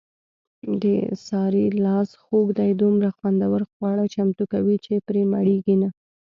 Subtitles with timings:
[0.81, 0.83] د
[1.27, 5.89] سارې لاس خوږ دی دومره خوندور خواړه چمتو کوي، چې پرې مړېږي نه.